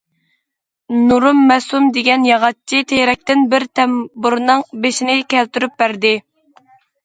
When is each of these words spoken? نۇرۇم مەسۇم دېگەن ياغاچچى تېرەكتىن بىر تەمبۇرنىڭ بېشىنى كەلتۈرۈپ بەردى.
نۇرۇم 1.09 1.43
مەسۇم 1.51 1.89
دېگەن 1.99 2.25
ياغاچچى 2.29 2.81
تېرەكتىن 2.93 3.45
بىر 3.53 3.69
تەمبۇرنىڭ 3.83 4.67
بېشىنى 4.89 5.21
كەلتۈرۈپ 5.37 5.81
بەردى. 5.85 6.19